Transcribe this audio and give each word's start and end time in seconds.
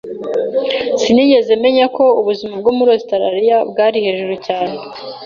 Sinigeze 1.01 1.51
menya 1.63 1.85
ko 1.95 2.05
ubuzima 2.19 2.53
bwo 2.61 2.71
muri 2.77 2.89
Ositaraliya 2.97 3.57
bwari 3.69 3.97
hejuru 4.05 4.33
cyane. 4.47 4.77